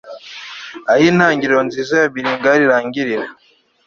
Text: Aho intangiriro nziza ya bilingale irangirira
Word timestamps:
Aho 0.91 1.01
intangiriro 1.11 1.59
nziza 1.67 1.93
ya 2.01 2.07
bilingale 2.13 2.61
irangirira 2.65 3.25